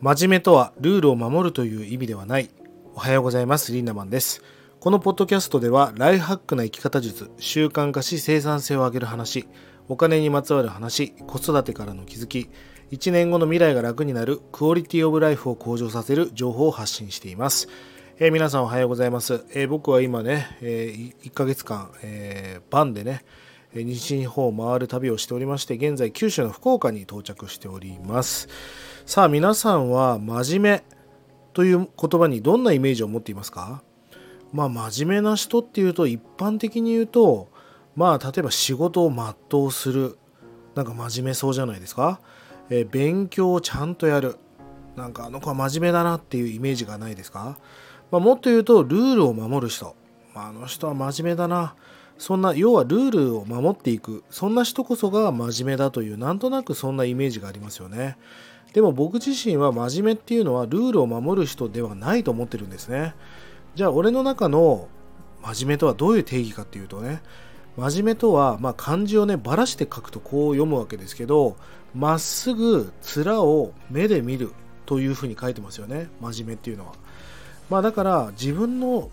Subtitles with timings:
[0.00, 2.50] 真面目とはルールを守るという意味ではない。
[2.94, 3.72] おはようございます。
[3.72, 4.44] リンダマンです。
[4.78, 9.48] このポッドキャストではライフハックな生き方術、習慣化し生産性を上げる話、
[9.88, 12.48] お金にまつわる話、子育てからの気づき、
[12.92, 17.68] 1年後の未来が楽になるクオリティオブライフを向上させる情報を発信しています。
[18.20, 19.44] えー皆さんおはようございます。
[19.52, 20.94] えー僕は今ね、え
[21.24, 23.24] 1ヶ月間、えーバンでね、
[23.74, 28.48] 西日本を回る旅をしておりまして、現在九州の福岡に到着しております。
[29.06, 30.84] さあ皆さんは真面目
[31.52, 33.82] という言葉にどんなイメージを持っていますか？
[34.52, 37.48] まあ真面目な人っていうと一般的に言うと
[37.94, 40.18] まあ例えば仕事を全うする。
[40.74, 42.20] なんか真面目そうじゃないですか、
[42.70, 44.36] えー勉強をちゃんとやる。
[44.96, 47.58] なんかあの子は真面目だなっていうイメージがないですか、
[48.10, 49.94] まあ、もっと言うとルールを守る人、
[50.34, 51.74] まあ、あの人は真面目だな。
[52.18, 58.16] そんな要はルールを守っていくそんな人こそが真面目だというなんとなくそんなイメージがありますよね。
[58.72, 63.14] でも僕自身は真面目っていうのはルールを守る人ではないと思ってるんですね。
[63.74, 64.88] じゃあ俺の中の
[65.42, 67.22] 真面目とはどういう定義かっていうとね
[67.76, 71.56] 真面目とは、まあ、漢字をねばらして書くとこう読むわけですけど
[71.94, 74.50] まっすぐ面を目で見る
[74.84, 76.08] というふうに書いてますよね。
[76.20, 76.94] 真面目っていうのは。
[77.70, 79.10] まあだから自分の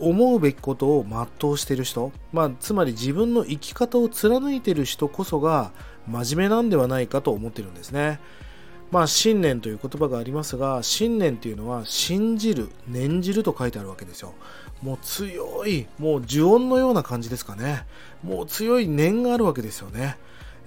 [0.00, 5.72] 思うべきことを全うしてる人、まあ、つまり自分の生き方を貫いている人こそが
[6.06, 8.20] 真面目なんではないかと思っているんですね。
[8.90, 14.34] まあ信念という言葉がありますが信念というのは信じる念じると書いてあるわけですよ。
[14.82, 17.84] もう強いもう呪音のような感じですかね。
[18.22, 20.16] もう強い念があるわけですよね。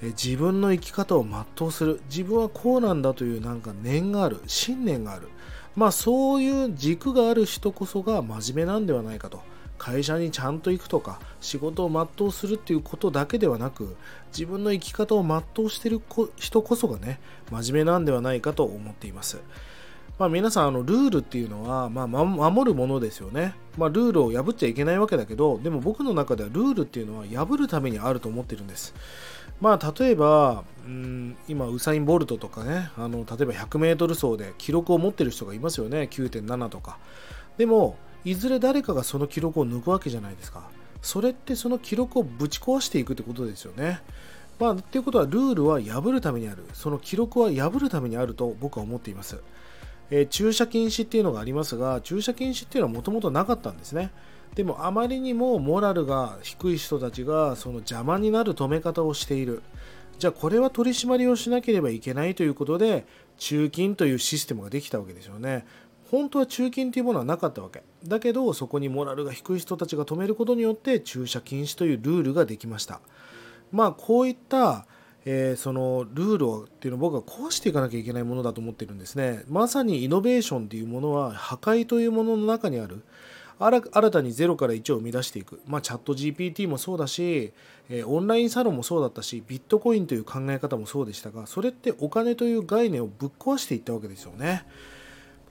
[0.03, 2.01] え自分の生き方を全うする。
[2.09, 4.41] 自分はこうなんだというなんか念がある。
[4.45, 5.29] 信念がある。
[5.75, 9.41] まあそういう軸がある人こそが真面目なんではないかと
[9.77, 13.95] 会社にちゃんと行くとか仕事を全うするっていうことだけではなく
[14.31, 16.01] 自分の生き方を全うしてる
[16.35, 19.39] 人こそがね真面目なんではないかと思っています。
[20.21, 28.93] まあ、皆さんあのルールっていうのは、まあ、守るものですよね、まあ、ルールを破っちゃいけないわけだけどでも僕の中ではルールっていうのは破るためにあると思ってるんです。
[29.59, 36.01] まあ例えばうん今ウサイン・ボルトとかねあの例えば 100m 走で記録を持ってる人がいますよね。
[36.01, 36.99] 9.7とか。
[37.57, 40.69] でもいずれ誰かがその記録を抜くわけじゃないですか。
[41.01, 44.01] それってその記録をぶち壊していくってことですよね。
[44.59, 46.63] まあっていうことはルールは破るためにある。
[46.75, 49.41] その記録は破るためにあると僕は思っています。
[50.11, 54.11] えー駐車禁止っていうのがありますが駐車禁止っていうのはもともとなかったんですね。
[54.53, 59.63] でもあまりにもモラルが低い人たちがその邪魔になる止め方をしている。
[60.19, 63.07] じゃあこれは取り締まりをしなければいけないということで
[63.37, 65.65] 中金というシステムができたわけですよね。
[66.11, 67.81] 本当は中金というものはなかったわけ。
[68.05, 72.99] だけどそこにモラルが低い人たちが止めることによって駐車禁止というルールができました。
[73.71, 74.85] まあこういった
[75.25, 79.43] えーそのルールをっていうのを僕は壊していかなきゃいけないものだと思ってるんですね。
[79.47, 83.03] まさにイノベーションっていうものは破壊というものの中にある。
[83.59, 87.53] 新たに0から1を生み出していく、まあ、チャット GPT もそうだし、
[87.89, 94.65] えーオンラインサロンもそうだったしビットコインという考え方もそうでしたがそれってお金という概念をぶっ壊していったわけですよね。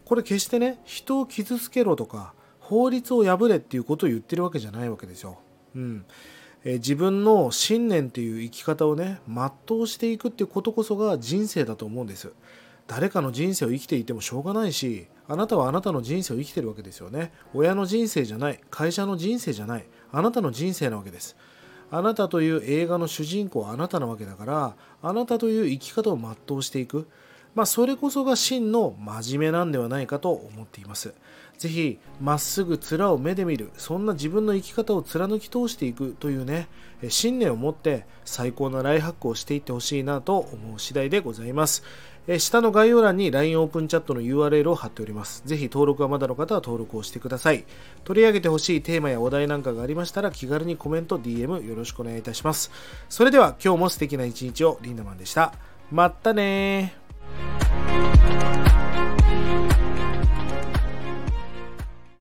[0.05, 5.39] これ決してね人を傷つけろとか法律を破れっていうことを言ってるわけじゃないわけですよ、
[5.77, 6.05] うん。
[6.65, 12.33] え自分の信念という生き方をね全うしていくっていうことこそが人生だと思うんです。
[12.87, 17.33] 誰かの人生を生きていてもしょうがないしあなたはあなたの人生を生きてるわけですよね。
[17.55, 21.37] 親の人生じゃない会社の人生じゃないあなたの人生なわけです。
[21.93, 27.09] あなたという映画の主人公はあなたなわけだからあなたという生き方を全うしていく。
[27.55, 31.15] まあそれこそが真の真面目なんではないかと思っています。
[31.59, 36.69] ぜひまっすぐ面を目で見るそんな自分の生き方を貫き通していくというね
[37.11, 41.83] 信念を持って最高なライハックをしていってほしいなと思う次第でございます。
[42.39, 45.43] 下の概要欄に LINE オープンチャットの URL を貼っております。
[45.45, 47.65] ぜひ登録がまだの方は登録をしてください。
[48.05, 52.71] 取り上げてほしいテーマやお題なんかがありましたら気軽にコメント DM よろしくお願いいたします。
[53.09, 55.53] それでは今日も素敵な一日をリンダマンでした。
[55.91, 57.10] まったね
[57.73, 58.21] Thank
[59.81, 59.90] you.